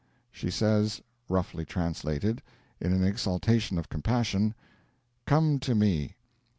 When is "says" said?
0.49-1.01